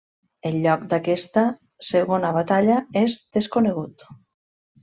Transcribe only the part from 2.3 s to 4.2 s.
batalla és desconegut.